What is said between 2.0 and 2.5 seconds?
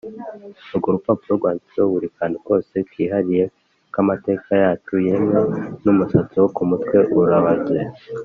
kantu